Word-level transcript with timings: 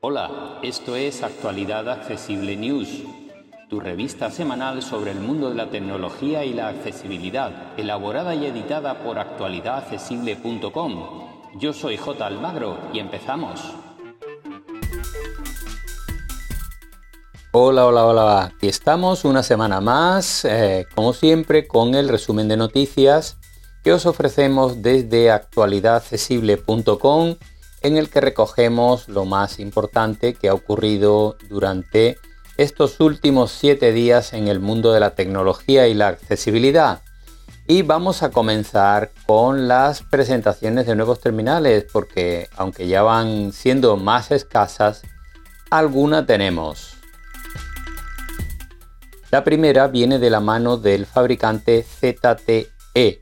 Hola, 0.00 0.58
esto 0.62 0.96
es 0.96 1.22
Actualidad 1.22 1.88
Accesible 1.88 2.56
News, 2.56 3.04
tu 3.68 3.78
revista 3.78 4.28
semanal 4.30 4.82
sobre 4.82 5.12
el 5.12 5.20
mundo 5.20 5.50
de 5.50 5.54
la 5.54 5.70
tecnología 5.70 6.44
y 6.44 6.52
la 6.52 6.68
accesibilidad, 6.68 7.78
elaborada 7.78 8.34
y 8.34 8.46
editada 8.46 9.04
por 9.04 9.20
actualidadaccesible.com. 9.20 11.28
Yo 11.58 11.72
soy 11.72 11.96
J. 11.96 12.26
Almagro 12.26 12.78
y 12.92 12.98
empezamos. 12.98 13.60
Hola, 17.52 17.86
hola, 17.86 18.04
hola. 18.04 18.44
Aquí 18.44 18.68
estamos 18.68 19.24
una 19.24 19.42
semana 19.42 19.80
más, 19.80 20.44
eh, 20.44 20.86
como 20.94 21.12
siempre, 21.12 21.68
con 21.68 21.94
el 21.94 22.08
resumen 22.08 22.48
de 22.48 22.56
noticias 22.56 23.37
os 23.90 24.06
ofrecemos 24.06 24.82
desde 24.82 25.30
actualidadaccesible.com 25.30 27.36
en 27.82 27.96
el 27.96 28.10
que 28.10 28.20
recogemos 28.20 29.08
lo 29.08 29.24
más 29.24 29.60
importante 29.60 30.34
que 30.34 30.48
ha 30.48 30.54
ocurrido 30.54 31.36
durante 31.48 32.18
estos 32.56 32.98
últimos 33.00 33.52
siete 33.52 33.92
días 33.92 34.32
en 34.32 34.48
el 34.48 34.58
mundo 34.58 34.92
de 34.92 35.00
la 35.00 35.14
tecnología 35.14 35.86
y 35.86 35.94
la 35.94 36.08
accesibilidad. 36.08 37.02
Y 37.68 37.82
vamos 37.82 38.22
a 38.22 38.30
comenzar 38.30 39.12
con 39.26 39.68
las 39.68 40.02
presentaciones 40.02 40.86
de 40.86 40.96
nuevos 40.96 41.20
terminales, 41.20 41.86
porque 41.92 42.48
aunque 42.56 42.88
ya 42.88 43.02
van 43.02 43.52
siendo 43.52 43.96
más 43.96 44.32
escasas, 44.32 45.02
alguna 45.70 46.26
tenemos. 46.26 46.94
La 49.30 49.44
primera 49.44 49.88
viene 49.88 50.18
de 50.18 50.30
la 50.30 50.40
mano 50.40 50.78
del 50.78 51.04
fabricante 51.04 51.84
ZTE, 51.84 53.20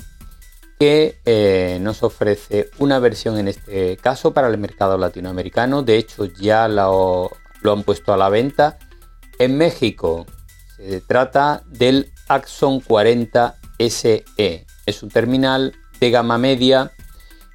que 0.79 1.21
eh, 1.25 1.79
nos 1.81 2.03
ofrece 2.03 2.71
una 2.79 2.99
versión 2.99 3.39
en 3.39 3.49
este 3.49 3.97
caso 3.97 4.33
para 4.33 4.49
el 4.49 4.59
mercado 4.59 4.99
latinoamericano. 4.99 5.83
De 5.83 5.97
hecho, 5.97 6.27
ya 6.27 6.69
lo, 6.69 7.31
han 7.65 7.83
puesto 7.83 8.13
a 8.13 8.17
la 8.17 8.29
venta. 8.29 8.79
En 9.39 9.57
México 9.57 10.27
se 10.77 11.01
trata 11.01 11.63
del 11.67 12.13
Axon 12.29 12.81
40 12.81 13.57
SE. 13.79 14.25
Es 14.87 15.03
un 15.03 15.09
terminal 15.09 15.75
de 15.99 16.11
gama 16.11 16.37
media 16.37 16.93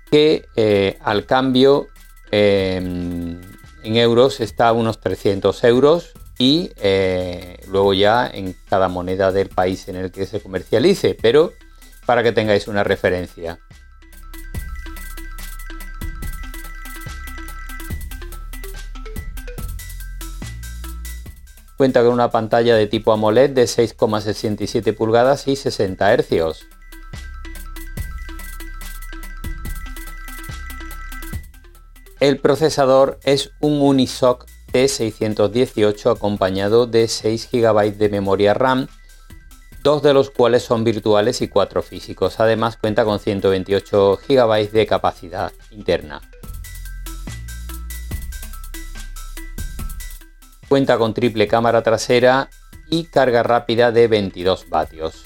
que 0.09 0.45
eh, 0.55 0.97
al 1.01 1.25
cambio 1.25 1.87
em, 2.31 3.39
en 3.83 3.95
euros 3.95 4.41
está 4.41 4.69
a 4.69 4.73
unos 4.73 4.99
300 4.99 5.63
euros 5.63 6.13
y 6.37 6.71
eh, 6.77 7.57
luego 7.67 7.93
ya 7.93 8.27
en 8.27 8.55
cada 8.67 8.87
moneda 8.87 9.31
del 9.31 9.49
país 9.49 9.87
en 9.87 9.95
el 9.95 10.11
que 10.11 10.25
se 10.25 10.41
comercialice. 10.41 11.15
Pero 11.21 11.53
para 12.05 12.23
que 12.23 12.31
tengáis 12.31 12.67
una 12.67 12.83
referencia. 12.83 13.59
Cuenta 21.77 22.03
con 22.03 22.13
una 22.13 22.29
pantalla 22.29 22.75
de 22.75 22.85
tipo 22.85 23.11
AMOLED 23.11 23.49
de 23.49 23.63
6,67 23.63 24.95
pulgadas 24.95 25.47
y 25.47 25.55
60 25.55 26.15
Hz. 26.15 26.67
El 32.19 32.37
procesador 32.37 33.19
es 33.23 33.49
un 33.61 33.81
Unisoc 33.81 34.45
T618 34.71 36.15
acompañado 36.15 36.85
de 36.85 37.07
6 37.07 37.49
GB 37.51 37.97
de 37.97 38.09
memoria 38.09 38.53
RAM 38.53 38.87
dos 39.83 40.03
de 40.03 40.13
los 40.13 40.29
cuales 40.29 40.63
son 40.63 40.83
virtuales 40.83 41.41
y 41.41 41.47
cuatro 41.47 41.81
físicos. 41.81 42.39
Además 42.39 42.77
cuenta 42.77 43.03
con 43.03 43.19
128 43.19 44.19
GB 44.27 44.71
de 44.71 44.85
capacidad 44.85 45.51
interna. 45.71 46.21
Cuenta 50.67 50.97
con 50.97 51.13
triple 51.13 51.47
cámara 51.47 51.81
trasera 51.81 52.49
y 52.89 53.05
carga 53.05 53.43
rápida 53.43 53.91
de 53.91 54.07
22 54.07 54.69
vatios. 54.69 55.25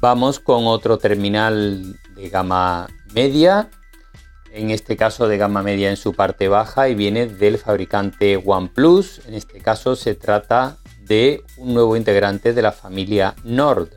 Vamos 0.00 0.38
con 0.38 0.66
otro 0.66 0.98
terminal 0.98 1.98
de 2.14 2.28
gama 2.28 2.88
media 3.14 3.70
en 4.54 4.70
este 4.70 4.96
caso 4.96 5.26
de 5.26 5.36
gama 5.36 5.62
media 5.62 5.90
en 5.90 5.96
su 5.96 6.14
parte 6.14 6.48
baja 6.48 6.88
y 6.88 6.94
viene 6.94 7.26
del 7.26 7.58
fabricante 7.58 8.40
OnePlus. 8.42 9.20
En 9.26 9.34
este 9.34 9.60
caso 9.60 9.96
se 9.96 10.14
trata 10.14 10.78
de 11.00 11.42
un 11.56 11.74
nuevo 11.74 11.96
integrante 11.96 12.52
de 12.52 12.62
la 12.62 12.72
familia 12.72 13.34
Nord. 13.42 13.88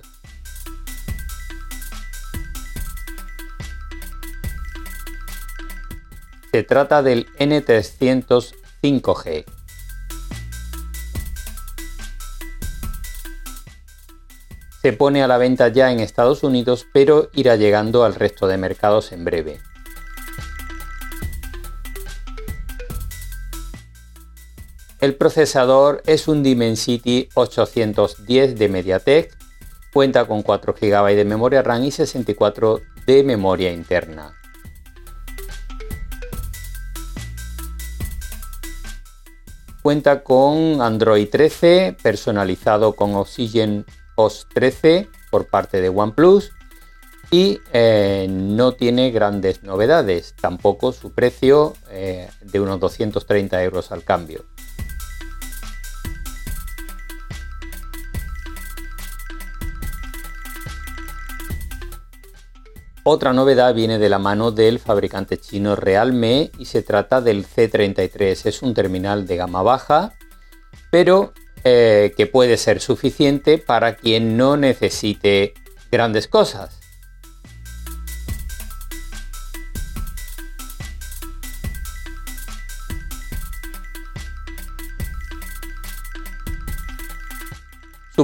Se 6.51 6.63
trata 6.63 7.03
del 7.03 7.27
N300 7.37 8.55
5G. 8.81 9.45
Se 14.81 14.93
pone 14.93 15.23
a 15.23 15.27
la 15.27 15.37
venta 15.37 15.67
ya 15.69 15.91
en 15.91 15.99
Estados 15.99 16.43
Unidos, 16.43 16.85
pero 16.93 17.29
irá 17.33 17.55
llegando 17.55 18.05
al 18.05 18.15
resto 18.15 18.47
de 18.47 18.57
mercados 18.57 19.11
en 19.11 19.25
breve. 19.25 19.59
El 24.99 25.13
procesador 25.13 26.01
es 26.07 26.27
un 26.27 26.41
Dimensity 26.41 27.29
810 27.35 28.57
de 28.57 28.67
MediaTek, 28.67 29.37
cuenta 29.93 30.25
con 30.25 30.41
4 30.41 30.73
GB 30.73 31.15
de 31.15 31.23
memoria 31.23 31.61
RAM 31.61 31.83
y 31.83 31.91
64 31.91 32.81
de 33.05 33.23
memoria 33.23 33.71
interna. 33.71 34.33
Cuenta 39.83 40.23
con 40.23 40.81
Android 40.81 41.29
13 41.29 41.95
personalizado 42.01 42.93
con 42.93 43.13
Oxygen 43.13 43.85
OS 44.15 44.47
13 44.51 45.09
por 45.29 45.47
parte 45.47 45.79
de 45.79 45.89
OnePlus 45.89 46.51
y 47.29 47.59
eh, 47.71 48.25
no 48.27 48.71
tiene 48.71 49.11
grandes 49.11 49.61
novedades, 49.61 50.33
tampoco 50.41 50.91
su 50.91 51.11
precio 51.11 51.75
eh, 51.91 52.29
de 52.41 52.59
unos 52.59 52.79
230 52.79 53.63
euros 53.63 53.91
al 53.91 54.03
cambio. 54.03 54.43
Otra 63.09 63.31
novedad 63.31 63.73
viene 63.73 63.99
de 63.99 64.09
la 64.09 64.19
mano 64.19 64.51
del 64.51 64.79
fabricante 64.79 65.37
chino 65.37 65.77
Realme 65.77 66.51
y 66.59 66.65
se 66.65 66.81
trata 66.81 67.21
del 67.21 67.47
C33. 67.47 68.45
Es 68.45 68.61
un 68.61 68.73
terminal 68.73 69.25
de 69.25 69.37
gama 69.37 69.61
baja, 69.61 70.15
pero 70.91 71.31
eh, 71.63 72.13
que 72.17 72.27
puede 72.27 72.57
ser 72.57 72.81
suficiente 72.81 73.59
para 73.59 73.95
quien 73.95 74.35
no 74.35 74.57
necesite 74.57 75.53
grandes 75.89 76.27
cosas. 76.27 76.81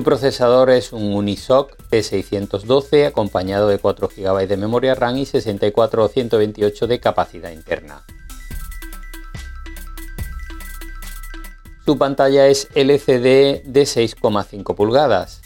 Su 0.03 0.09
procesador 0.09 0.69
es 0.69 0.91
un 0.91 1.14
Unisoc 1.14 1.78
T612 1.90 3.08
acompañado 3.08 3.69
de 3.69 3.80
4 3.80 4.09
GB 4.09 4.47
de 4.50 4.58
memoria 4.58 4.96
RAM 4.96 5.16
y 5.16 5.25
64 5.25 6.03
o 6.03 6.08
128 6.09 6.88
de 6.88 7.00
capacidad 7.00 7.52
interna. 7.52 8.03
Su 11.86 11.97
pantalla 11.97 12.47
es 12.47 12.68
LCD 12.75 13.64
de 13.64 13.84
6,5 13.84 14.76
pulgadas. 14.76 15.40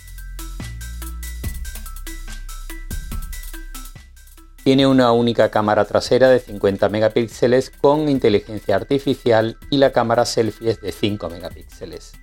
Tiene 4.64 4.88
una 4.88 5.12
única 5.12 5.52
cámara 5.52 5.86
trasera 5.86 6.30
de 6.30 6.40
50 6.40 6.90
megapíxeles 6.90 7.70
con 7.70 8.10
inteligencia 8.10 8.76
artificial 8.76 9.60
y 9.70 9.78
la 9.78 9.92
cámara 9.92 10.26
selfie 10.26 10.72
es 10.72 10.82
de 10.82 10.92
5 10.92 11.30
megapíxeles. 11.30 12.14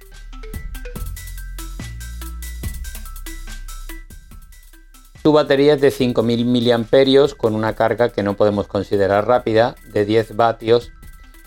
Su 5.26 5.32
batería 5.32 5.72
es 5.72 5.80
de 5.80 5.88
5.000 5.88 6.44
mAh 6.44 7.36
con 7.38 7.54
una 7.54 7.74
carga 7.74 8.10
que 8.10 8.22
no 8.22 8.36
podemos 8.36 8.66
considerar 8.66 9.26
rápida 9.26 9.74
de 9.90 10.04
10 10.04 10.36
vatios 10.36 10.92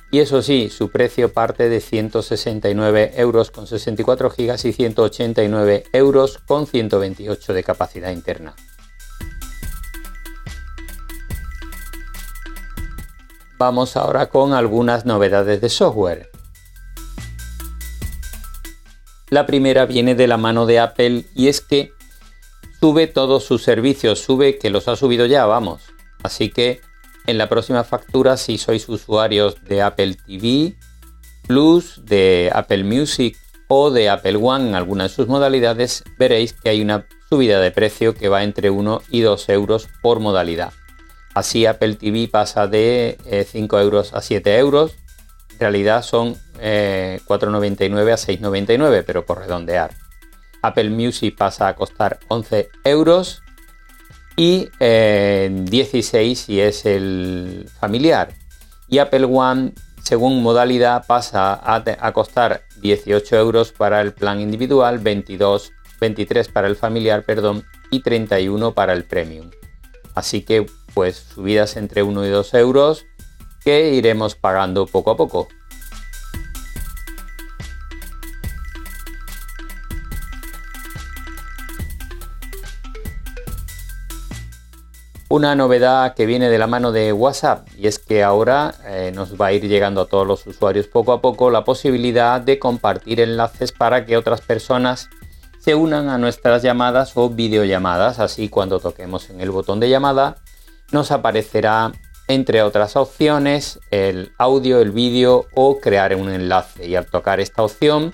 y 0.10 0.18
eso 0.18 0.42
sí, 0.42 0.72
su 0.72 0.90
precio 0.90 1.32
parte 1.32 1.70
de 1.70 1.80
169 1.80 3.12
euros 3.18 3.52
con 3.52 3.68
64 3.68 4.32
gigas 4.32 4.66
y 4.66 4.74
189 4.74 5.84
euros 5.94 6.40
con 6.40 6.66
128 6.66 7.54
de 7.54 7.64
capacidad 7.64 8.10
interna. 8.10 8.56
Vamos 13.60 13.96
ahora 13.96 14.30
con 14.30 14.54
algunas 14.54 15.06
novedades 15.06 15.62
de 15.62 15.70
software. 15.70 16.32
La 19.30 19.46
primera 19.46 19.86
viene 19.86 20.16
de 20.16 20.26
la 20.26 20.38
mano 20.38 20.66
de 20.66 20.80
Apple 20.80 21.26
y 21.36 21.50
es 21.50 21.62
que 21.62 21.96
sube 22.80 23.08
todos 23.08 23.44
sus 23.44 23.64
servicios, 23.64 24.20
sube 24.20 24.58
que 24.58 24.70
los 24.70 24.88
ha 24.88 24.96
subido 24.96 25.26
ya, 25.26 25.46
vamos. 25.46 25.84
Así 26.24 26.50
que 26.50 26.82
en 27.26 27.38
la 27.38 27.50
próxima 27.50 27.84
factura, 27.84 28.38
si 28.38 28.58
sois 28.58 28.88
usuarios 28.90 29.64
de 29.66 29.82
Apple 29.82 30.16
TV 30.26 30.76
Plus, 31.48 32.02
de 32.06 32.52
Apple 32.54 32.84
Music 32.84 33.38
o 33.68 33.92
de 33.92 34.10
Apple 34.10 34.38
One 34.42 34.70
en 34.70 34.76
alguna 34.76 35.04
de 35.04 35.10
sus 35.10 35.28
modalidades, 35.28 36.04
veréis 36.18 36.54
que 36.54 36.70
hay 36.70 36.82
una 36.82 37.08
subida 37.30 37.60
de 37.60 37.72
precio 37.72 38.14
que 38.14 38.30
va 38.30 38.44
entre 38.44 38.70
1 38.70 39.02
y 39.10 39.22
2 39.22 39.50
euros 39.50 39.90
por 40.02 40.20
modalidad. 40.20 40.74
Así 41.34 41.66
Apple 41.66 41.96
TV 41.96 42.28
pasa 42.28 42.68
de 42.68 43.18
5 43.50 43.80
eh, 43.80 43.82
euros 43.82 44.14
a 44.14 44.22
7 44.22 44.58
euros. 44.58 44.96
En 45.54 45.60
realidad 45.60 46.04
son 46.04 46.36
4,99 46.36 48.08
eh, 48.08 48.12
a 48.12 48.16
6,99, 48.16 49.04
pero 49.06 49.26
por 49.26 49.40
redondear. 49.40 50.07
Apple 50.62 50.90
Music 50.90 51.36
pasa 51.38 51.68
a 51.68 51.76
costar 51.76 52.20
11 52.28 52.70
euros 52.84 53.44
y 54.36 54.70
16 54.80 54.80
eh, 54.80 56.36
si 56.36 56.62
es 56.62 56.86
el 56.86 57.70
familiar. 57.80 58.30
Y 58.88 59.00
Apple 59.00 59.26
One, 59.26 59.74
según 60.02 60.42
modalidad, 60.42 61.06
pasa 61.06 61.60
a, 61.64 62.12
costar 62.14 62.62
18 62.82 63.36
euros 63.36 63.72
para 63.72 64.00
el 64.02 64.14
plan 64.14 64.40
individual, 64.40 65.00
22, 65.00 65.74
23 66.00 66.48
para 66.50 66.68
el 66.68 66.76
familiar, 66.76 67.24
perdón, 67.26 67.66
y 67.90 68.02
31 68.02 68.74
para 68.74 68.94
el 68.94 69.04
premium. 69.04 69.50
Así 70.14 70.42
que 70.42 70.66
pues 70.94 71.18
subidas 71.34 71.76
entre 71.78 72.04
1 72.04 72.26
y 72.26 72.30
2 72.30 72.54
euros 72.56 73.06
que 73.64 73.94
iremos 73.94 74.36
pagando 74.36 74.86
poco 74.86 75.12
a 75.12 75.18
poco. 75.18 75.48
Una 85.30 85.56
novedad 85.56 86.14
que 86.16 86.26
viene 86.26 86.50
de 86.50 86.58
la 86.58 86.68
mano 86.68 86.94
de 86.94 87.12
WhatsApp 87.12 87.68
y 87.78 87.88
es 87.88 88.00
que 88.00 88.24
ahora 88.24 88.74
eh, 88.86 89.12
nos 89.14 89.40
va 89.40 89.48
a 89.48 89.52
ir 89.52 89.68
llegando 89.68 90.00
a 90.00 90.06
todos 90.06 90.26
los 90.26 90.48
usuarios 90.48 90.88
poco 90.88 91.12
a 91.12 91.20
poco 91.20 91.52
la 91.52 91.66
posibilidad 91.66 92.40
de 92.40 92.60
compartir 92.60 93.20
enlaces 93.20 93.74
para 93.74 94.06
que 94.06 94.16
otras 94.16 94.40
personas 94.40 95.10
se 95.60 95.76
unan 95.76 96.08
a 96.08 96.18
nuestras 96.18 96.62
llamadas 96.64 97.12
o 97.16 97.30
videollamadas. 97.30 98.20
Así 98.20 98.48
cuando 98.48 98.80
toquemos 98.80 99.30
en 99.30 99.42
el 99.42 99.52
botón 99.52 99.82
de 99.82 99.90
llamada 99.90 100.38
nos 100.94 101.12
aparecerá 101.12 101.92
entre 102.30 102.62
otras 102.62 102.96
opciones 102.96 103.82
el 103.92 104.32
audio, 104.38 104.80
el 104.80 104.92
vídeo 104.92 105.48
o 105.54 105.82
crear 105.82 106.16
un 106.16 106.30
enlace. 106.30 106.88
Y 106.88 106.96
al 106.96 107.06
tocar 107.06 107.42
esta 107.42 107.64
opción 107.64 108.14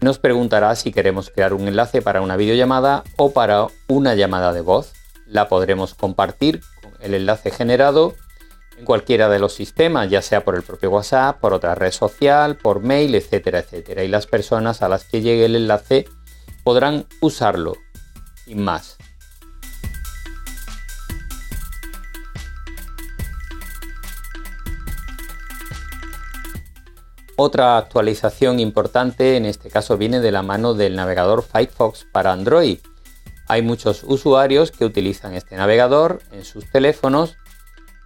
nos 0.00 0.18
preguntará 0.18 0.74
si 0.76 0.92
queremos 0.92 1.28
crear 1.28 1.52
un 1.52 1.68
enlace 1.68 2.00
para 2.00 2.22
una 2.22 2.38
videollamada 2.38 3.04
o 3.18 3.32
para 3.32 3.66
una 3.86 4.14
llamada 4.14 4.54
de 4.54 4.62
voz 4.62 4.94
la 5.32 5.48
podremos 5.48 5.94
compartir 5.94 6.60
con 6.82 6.92
el 7.00 7.14
enlace 7.14 7.50
generado 7.50 8.14
en 8.78 8.84
cualquiera 8.84 9.28
de 9.28 9.38
los 9.38 9.54
sistemas, 9.54 10.10
ya 10.10 10.22
sea 10.22 10.44
por 10.44 10.54
el 10.54 10.62
propio 10.62 10.90
WhatsApp, 10.90 11.40
por 11.40 11.54
otra 11.54 11.74
red 11.74 11.90
social, 11.90 12.56
por 12.56 12.80
mail, 12.80 13.14
etcétera, 13.14 13.60
etcétera. 13.60 14.04
Y 14.04 14.08
las 14.08 14.26
personas 14.26 14.82
a 14.82 14.88
las 14.88 15.04
que 15.04 15.22
llegue 15.22 15.46
el 15.46 15.56
enlace 15.56 16.06
podrán 16.64 17.06
usarlo, 17.20 17.76
sin 18.44 18.62
más. 18.62 18.98
Otra 27.36 27.78
actualización 27.78 28.60
importante 28.60 29.36
en 29.36 29.46
este 29.46 29.70
caso 29.70 29.96
viene 29.96 30.20
de 30.20 30.30
la 30.30 30.42
mano 30.42 30.74
del 30.74 30.94
navegador 30.94 31.42
Firefox 31.42 32.04
para 32.12 32.32
Android, 32.32 32.78
hay 33.52 33.60
muchos 33.60 34.02
usuarios 34.02 34.70
que 34.70 34.86
utilizan 34.86 35.34
este 35.34 35.56
navegador 35.56 36.22
en 36.32 36.42
sus 36.42 36.70
teléfonos 36.70 37.36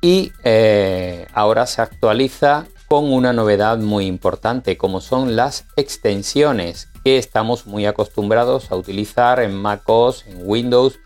y 0.00 0.32
eh, 0.42 1.28
ahora 1.32 1.66
se 1.66 1.82
actualiza 1.82 2.66
con 2.88 3.12
una 3.12 3.32
novedad 3.32 3.78
muy 3.78 4.06
importante 4.06 4.76
como 4.76 5.00
son 5.00 5.36
las 5.36 5.66
extensiones 5.76 6.88
que 7.04 7.16
estamos 7.16 7.64
muy 7.66 7.86
acostumbrados 7.86 8.72
a 8.72 8.76
utilizar 8.76 9.38
en 9.38 9.54
MacOS, 9.54 10.26
en 10.26 10.40
Windows, 10.42 10.98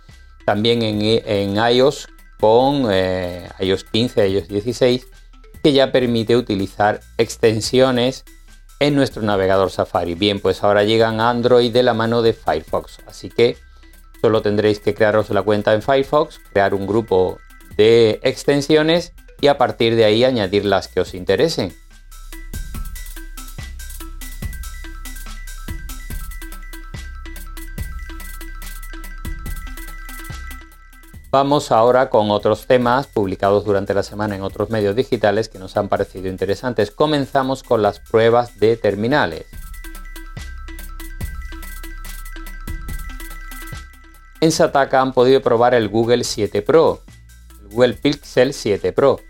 también 0.47 0.81
en, 0.83 1.57
iOS 1.57 2.09
con 2.41 2.87
eh, 2.91 3.47
iOS 3.59 3.85
15, 3.85 4.27
iOS 4.27 4.49
16 4.49 5.07
que 5.63 5.75
ya 5.75 5.93
permite 5.93 6.39
utilizar 6.39 7.01
extensiones 7.19 8.25
en 8.79 8.95
nuestro 8.95 9.21
navegador 9.21 9.71
Safari. 9.71 10.15
Bien, 10.15 10.41
pues 10.41 10.65
ahora 10.65 10.85
llegan 10.85 11.21
a 11.21 11.29
Android 11.29 11.71
de 11.71 11.83
la 11.83 11.93
mano 11.93 12.23
de 12.23 12.33
Firefox, 12.33 13.01
así 13.07 13.29
que 13.29 13.59
Solo 14.21 14.43
tendréis 14.43 14.81
que 14.81 14.95
crearos 14.95 15.31
la 15.31 15.43
cuenta 15.43 15.73
en 15.73 15.83
Firefox, 15.83 16.41
crear 16.53 16.75
un 16.75 16.87
grupo 16.87 17.39
de 17.77 18.21
extensiones 18.23 19.15
y 19.41 19.47
a 19.47 19.57
partir 19.57 19.97
de 19.97 20.05
ahí 20.05 20.25
añadir 20.25 20.67
las 20.67 20.89
que 20.89 21.01
os 21.01 21.15
interesen. 21.15 21.73
Vamos 31.33 31.71
ahora 31.71 32.11
con 32.11 32.33
otros 32.33 32.67
temas 32.67 33.07
publicados 33.07 33.65
durante 33.65 33.95
la 33.95 34.03
semana 34.03 34.35
en 34.35 34.43
otros 34.43 34.69
medios 34.69 34.97
digitales 34.97 35.49
que 35.49 35.61
nos 35.61 35.77
han 35.77 35.89
parecido 35.89 36.29
interesantes. 36.29 36.91
Comenzamos 36.91 37.63
con 37.63 37.83
las 37.83 38.01
pruebas 38.01 38.59
de 38.59 38.77
terminales. 38.77 39.47
En 44.43 44.53
Sataka 44.53 45.03
han 45.03 45.13
podido 45.13 45.43
probar 45.43 45.75
el 45.75 45.89
Google 45.89 46.25
7 46.25 46.63
Pro, 46.63 47.03
el 47.61 47.69
Google 47.69 47.93
Pixel 47.95 48.55
7 48.55 48.91
Pro. 48.95 49.21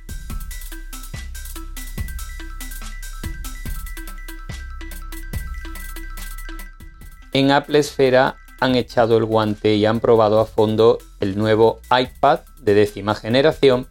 En 7.33 7.51
Apple 7.51 7.81
Esfera 7.81 8.37
han 8.61 8.77
echado 8.77 9.17
el 9.17 9.25
guante 9.25 9.75
y 9.75 9.85
han 9.85 9.99
probado 9.99 10.39
a 10.39 10.47
fondo 10.47 10.99
el 11.19 11.37
nuevo 11.37 11.81
iPad 11.91 12.41
de 12.61 12.75
décima 12.75 13.17
generación 13.17 13.89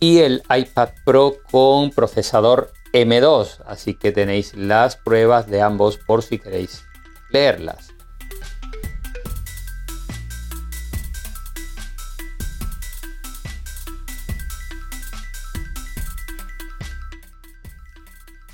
y 0.00 0.18
el 0.18 0.42
iPad 0.48 0.90
Pro 1.04 1.34
con 1.50 1.90
procesador 1.90 2.72
M2, 2.94 3.62
así 3.66 3.94
que 3.94 4.10
tenéis 4.10 4.54
las 4.54 4.96
pruebas 4.96 5.48
de 5.48 5.60
ambos 5.60 5.98
por 5.98 6.22
si 6.22 6.38
queréis 6.38 6.84
leerlas. 7.30 7.95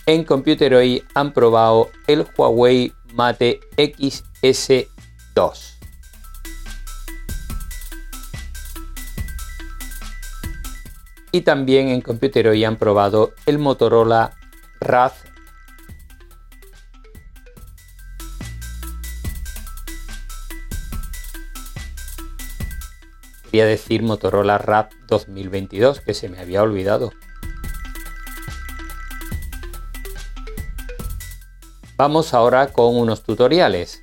En 0.06 0.24
Computer 0.24 0.74
hoy 0.74 1.04
han 1.14 1.32
probado 1.32 1.90
el 2.06 2.26
Huawei 2.36 2.92
Mate 3.14 3.60
XS2. 3.76 4.88
Y 11.32 11.40
también 11.42 11.88
en 11.88 12.02
Computer 12.02 12.48
hoy 12.48 12.64
han 12.64 12.76
probado 12.76 13.32
el 13.46 13.58
Motorola 13.58 14.36
Raz 14.80 15.24
Quería 23.52 23.66
decir 23.66 24.02
Motorola 24.02 24.56
RAP 24.56 24.92
2022, 25.08 26.00
que 26.00 26.14
se 26.14 26.30
me 26.30 26.38
había 26.38 26.62
olvidado. 26.62 27.12
Vamos 32.04 32.34
ahora 32.34 32.72
con 32.72 32.96
unos 32.96 33.22
tutoriales. 33.22 34.02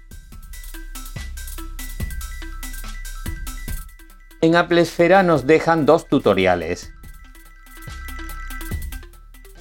En 4.39 4.55
Apple 4.55 4.79
Esfera 4.79 5.21
nos 5.21 5.45
dejan 5.45 5.85
dos 5.85 6.07
tutoriales. 6.07 6.93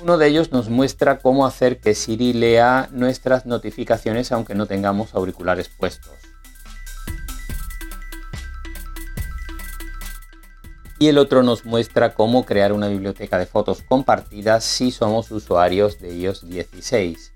Uno 0.00 0.18
de 0.18 0.28
ellos 0.28 0.52
nos 0.52 0.68
muestra 0.68 1.18
cómo 1.18 1.46
hacer 1.46 1.80
que 1.80 1.96
Siri 1.96 2.32
lea 2.32 2.88
nuestras 2.92 3.44
notificaciones 3.44 4.30
aunque 4.30 4.54
no 4.54 4.66
tengamos 4.66 5.16
auriculares 5.16 5.68
puestos. 5.68 6.14
Y 11.00 11.08
el 11.08 11.18
otro 11.18 11.42
nos 11.42 11.64
muestra 11.64 12.14
cómo 12.14 12.46
crear 12.46 12.72
una 12.72 12.86
biblioteca 12.86 13.36
de 13.36 13.46
fotos 13.46 13.82
compartidas 13.82 14.62
si 14.62 14.92
somos 14.92 15.32
usuarios 15.32 15.98
de 15.98 16.14
iOS 16.14 16.48
16. 16.48 17.32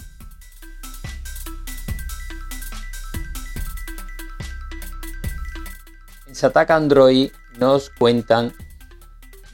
ataca 6.44 6.76
Android 6.76 7.30
nos 7.58 7.90
cuentan 7.90 8.52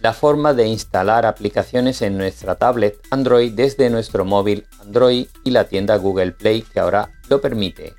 la 0.01 0.13
forma 0.13 0.55
de 0.55 0.67
instalar 0.67 1.27
aplicaciones 1.27 2.03
en 2.03 2.17
nuestra 2.17 2.55
tablet 2.55 2.99
Android 3.11 3.53
desde 3.53 3.91
nuestro 3.91 4.25
móvil 4.25 4.67
Android 4.81 5.27
y 5.45 5.51
la 5.51 5.65
tienda 5.65 5.97
Google 5.97 6.33
Play 6.33 6.63
que 6.63 6.81
ahora 6.81 7.11
lo 7.29 7.41
permite. 7.41 7.95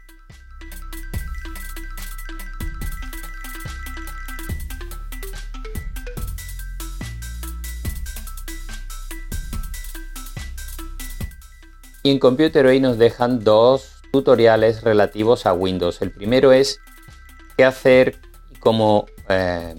Y 12.02 12.12
en 12.12 12.20
ComputerWay 12.20 12.80
nos 12.80 12.98
dejan 12.98 13.44
dos 13.44 14.02
tutoriales 14.14 14.84
relativos 14.84 15.46
a 15.46 15.54
Windows. 15.54 16.02
El 16.02 16.12
primero 16.12 16.54
es 16.54 16.80
qué 17.58 17.66
hacer 17.66 18.29
cómo 18.60 19.06
eh, 19.28 19.76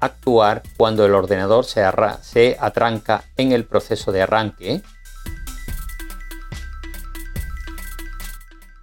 actuar 0.00 0.62
cuando 0.76 1.04
el 1.04 1.14
ordenador 1.14 1.64
se, 1.64 1.82
se 2.22 2.56
atranca 2.60 3.24
en 3.36 3.52
el 3.52 3.64
proceso 3.64 4.12
de 4.12 4.22
arranque. 4.22 4.82